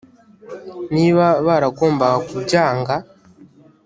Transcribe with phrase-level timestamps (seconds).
[0.95, 2.95] niba baragombaga kubyanga